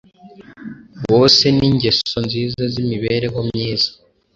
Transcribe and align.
wose 1.09 1.43
n’ingeso 1.57 2.17
nziza 2.25 2.61
z’imibereho 2.71 3.39
myiza 3.49 3.89